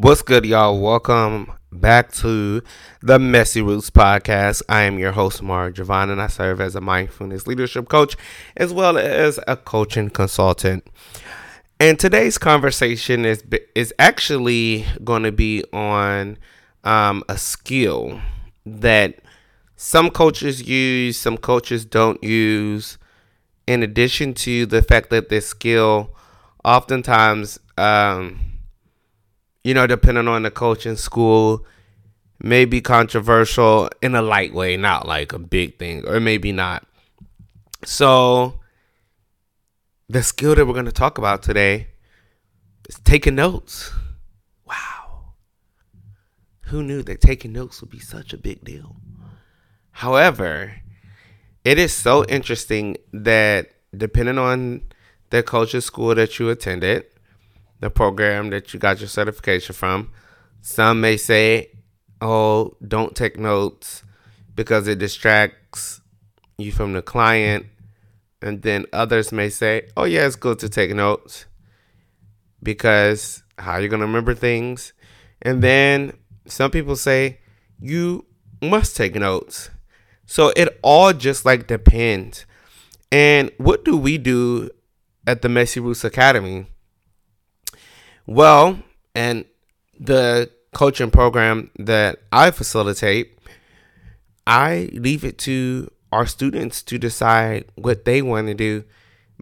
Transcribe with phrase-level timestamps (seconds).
[0.00, 0.78] What's good, y'all?
[0.78, 2.62] Welcome back to
[3.02, 4.62] the Messy Roots podcast.
[4.68, 8.16] I am your host, Mark Javon, and I serve as a mindfulness leadership coach
[8.56, 10.86] as well as a coaching consultant.
[11.80, 13.42] And today's conversation is
[13.74, 16.38] is actually going to be on
[16.84, 18.20] um, a skill
[18.64, 19.16] that
[19.74, 22.98] some coaches use, some coaches don't use.
[23.66, 26.14] In addition to the fact that this skill,
[26.64, 27.58] oftentimes.
[27.76, 28.47] Um,
[29.68, 31.66] you know, depending on the coaching school,
[32.40, 36.86] may be controversial in a light way, not like a big thing, or maybe not.
[37.84, 38.60] So,
[40.08, 41.88] the skill that we're going to talk about today
[42.88, 43.92] is taking notes.
[44.64, 45.34] Wow.
[46.68, 48.96] Who knew that taking notes would be such a big deal?
[49.90, 50.76] However,
[51.62, 54.84] it is so interesting that depending on
[55.28, 57.04] the culture school that you attended,
[57.80, 60.10] the program that you got your certification from.
[60.60, 61.70] Some may say,
[62.20, 64.02] oh, don't take notes
[64.54, 66.00] because it distracts
[66.58, 67.66] you from the client.
[68.42, 71.46] And then others may say, oh, yeah, it's good to take notes
[72.62, 74.92] because how you're going to remember things.
[75.42, 76.12] And then
[76.46, 77.38] some people say,
[77.80, 78.26] you
[78.60, 79.70] must take notes.
[80.26, 82.44] So it all just like depends.
[83.10, 84.70] And what do we do
[85.26, 86.66] at the Messy Roots Academy?
[88.28, 88.80] Well,
[89.14, 89.46] and
[89.98, 93.38] the coaching program that I facilitate,
[94.46, 98.84] I leave it to our students to decide what they want to do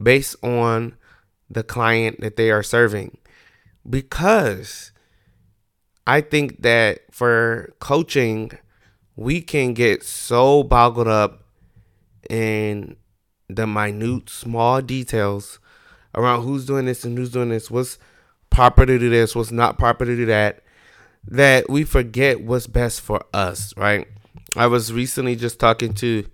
[0.00, 0.94] based on
[1.50, 3.18] the client that they are serving.
[3.90, 4.92] Because
[6.06, 8.52] I think that for coaching,
[9.16, 11.42] we can get so boggled up
[12.30, 12.94] in
[13.48, 15.58] the minute, small details
[16.14, 17.98] around who's doing this and who's doing this, what's
[18.56, 20.62] proper to do this, what's not proper to do that,
[21.28, 24.08] that we forget what's best for us, right?
[24.56, 26.24] I was recently just talking to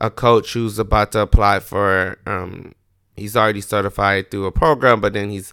[0.00, 2.72] a coach who's about to apply for um
[3.16, 5.52] he's already certified through a program, but then he's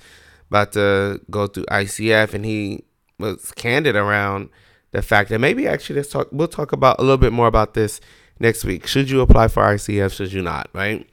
[0.52, 2.84] about to go through ICF and he
[3.18, 4.50] was candid around
[4.92, 7.74] the fact that maybe actually let's talk we'll talk about a little bit more about
[7.74, 8.00] this
[8.40, 8.86] next week.
[8.86, 11.10] Should you apply for ICF, should you not, right?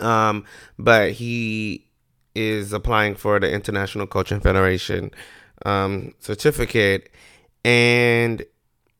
[0.00, 0.46] Um,
[0.78, 1.87] but he
[2.38, 5.10] is applying for the International Coaching Federation
[5.66, 7.10] um, certificate.
[7.64, 8.44] And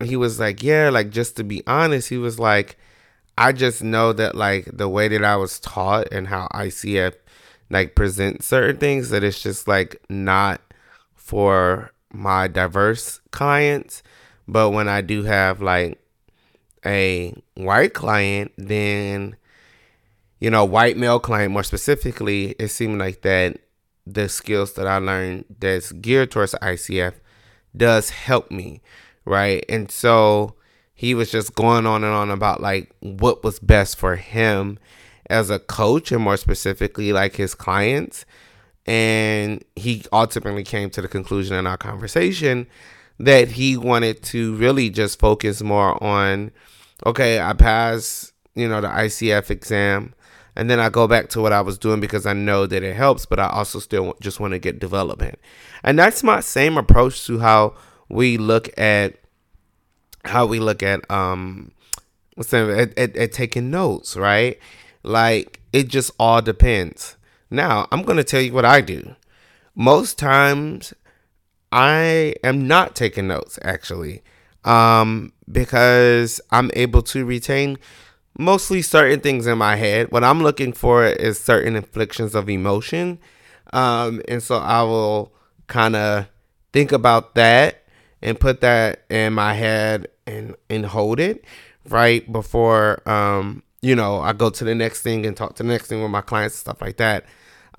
[0.03, 2.77] he was like, Yeah, like just to be honest, he was like,
[3.37, 7.15] I just know that like the way that I was taught and how ICF
[7.71, 10.61] like presents certain things that it's just like not
[11.15, 14.03] for my diverse clients.
[14.49, 16.01] But when I do have like
[16.85, 19.37] a white client, then
[20.41, 23.59] you know, white male client more specifically, it seemed like that
[24.07, 27.15] the skills that I learned that's geared towards ICF
[27.77, 28.81] does help me,
[29.25, 29.65] right?
[29.69, 30.55] And so
[30.95, 34.79] he was just going on and on about like what was best for him
[35.29, 38.25] as a coach and more specifically like his clients.
[38.87, 42.67] And he ultimately came to the conclusion in our conversation
[43.19, 46.53] that he wanted to really just focus more on
[47.07, 50.15] okay, I passed, you know, the ICF exam
[50.59, 52.97] and then I go back to what I was doing because I know that it
[52.97, 55.39] helps, but I also still just want to get development.
[55.85, 57.77] And that's my same approach to how
[58.09, 59.15] we look at
[60.25, 61.71] how we look at um
[62.35, 64.59] what's that, at, at, at taking notes, right?
[65.05, 67.17] Like it just all depends.
[67.51, 69.15] Now, I'm going to tell you what I do.
[69.77, 70.93] Most times
[71.71, 74.25] I am not taking notes actually.
[74.65, 77.79] Um because I'm able to retain
[78.39, 80.11] mostly certain things in my head.
[80.11, 83.19] What I'm looking for is certain inflictions of emotion.
[83.73, 85.35] Um, and so I will
[85.67, 86.29] kind of
[86.73, 87.85] think about that
[88.23, 91.45] and put that in my head and, and hold it
[91.89, 95.69] right before, um, you know, I go to the next thing and talk to the
[95.69, 97.25] next thing with my clients and stuff like that.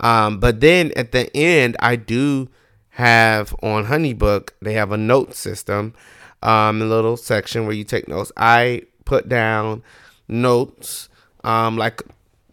[0.00, 2.48] Um, but then at the end, I do
[2.90, 5.94] have on Honeybook, they have a note system,
[6.42, 8.32] um, a little section where you take notes.
[8.36, 9.82] I put down
[10.30, 11.08] notes.
[11.44, 12.02] Um, like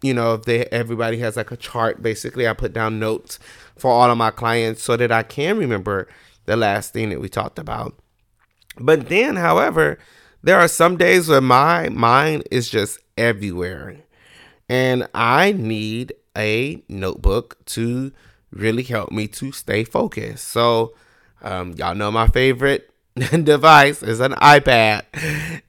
[0.01, 3.39] you know, if they everybody has like a chart, basically, I put down notes
[3.75, 6.07] for all of my clients so that I can remember
[6.45, 7.95] the last thing that we talked about.
[8.79, 9.97] But then, however,
[10.43, 13.97] there are some days where my mind is just everywhere.
[14.69, 18.11] And I need a notebook to
[18.51, 20.47] really help me to stay focused.
[20.47, 20.93] So,
[21.41, 25.03] um, y'all know my favorite device is an iPad.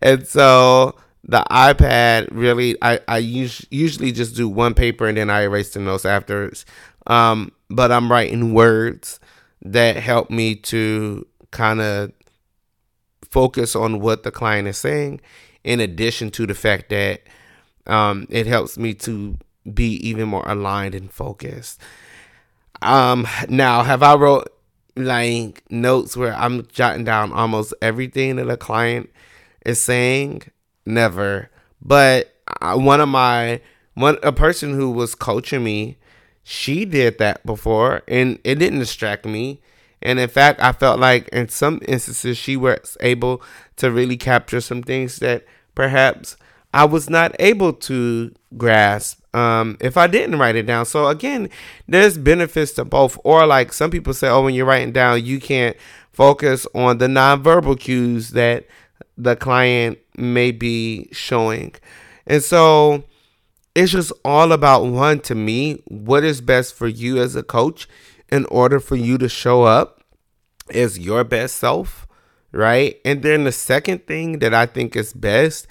[0.02, 0.96] And so
[1.28, 5.74] the iPad really I, I us- usually just do one paper and then I erase
[5.74, 6.64] the notes afterwards.
[7.06, 9.20] Um, but I'm writing words
[9.62, 12.12] that help me to kind of
[13.30, 15.20] focus on what the client is saying,
[15.64, 17.22] in addition to the fact that
[17.86, 19.36] um, it helps me to
[19.72, 21.80] be even more aligned and focused.
[22.80, 24.48] Um, now, have I wrote
[24.96, 29.10] like notes where I'm jotting down almost everything that a client
[29.66, 30.42] is saying?
[30.88, 31.50] Never.
[31.82, 33.60] But one of my
[33.92, 35.98] one a person who was coaching me,
[36.42, 39.60] she did that before, and it didn't distract me.
[40.00, 43.42] And in fact, I felt like in some instances she was able
[43.76, 45.44] to really capture some things that
[45.74, 46.36] perhaps
[46.72, 50.86] I was not able to grasp um, if I didn't write it down.
[50.86, 51.50] So again,
[51.86, 53.18] there's benefits to both.
[53.24, 55.76] Or like some people say, oh, when you're writing down, you can't
[56.12, 58.66] focus on the nonverbal cues that
[59.16, 61.74] the client may be showing.
[62.26, 63.04] And so
[63.74, 67.88] it's just all about one to me, what is best for you as a coach
[68.30, 70.02] in order for you to show up
[70.70, 72.06] as your best self,
[72.52, 73.00] right?
[73.04, 75.66] And then the second thing that I think is best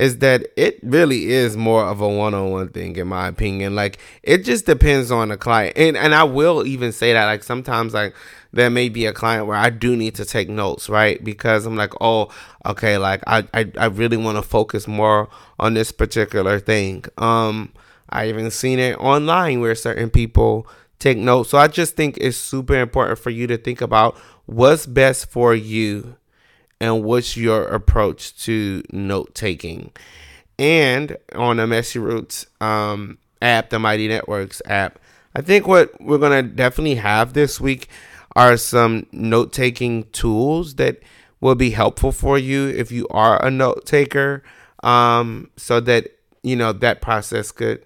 [0.00, 4.38] is that it really is more of a one-on-one thing in my opinion like it
[4.38, 8.14] just depends on the client and and I will even say that like sometimes like
[8.52, 11.22] there may be a client where I do need to take notes right?
[11.22, 12.28] Because I'm like oh
[12.66, 15.28] okay like I I, I really want to focus more
[15.58, 17.04] on this particular thing.
[17.18, 17.72] Um
[18.08, 20.66] I even seen it online where certain people
[20.98, 21.50] take notes.
[21.50, 24.16] So I just think it's super important for you to think about
[24.46, 26.16] what's best for you
[26.80, 29.92] and what's your approach to note taking.
[30.58, 34.98] And on the Messy Roots um, app, the Mighty Networks app,
[35.34, 37.88] I think what we're to definitely have this week
[38.34, 41.00] are some note taking tools that
[41.40, 44.42] will be helpful for you if you are a note taker
[44.82, 46.08] um, so that
[46.42, 47.84] you know that process could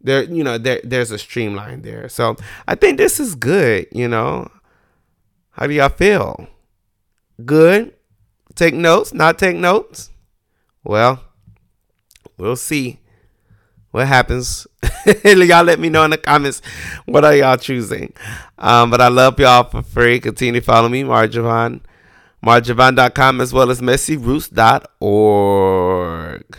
[0.00, 2.36] there you know there there's a streamline there so
[2.66, 4.50] i think this is good you know
[5.50, 6.46] how do y'all feel
[7.44, 7.92] good
[8.54, 10.10] Take notes, not take notes?
[10.84, 11.22] Well,
[12.36, 13.00] we'll see
[13.90, 14.66] what happens.
[15.24, 16.60] y'all let me know in the comments
[17.06, 18.12] what are y'all choosing.
[18.58, 20.20] Um, but I love y'all for free.
[20.20, 21.80] Continue to follow me, Marjavan.
[22.44, 26.56] Marjavan.com as well as messyroots.org.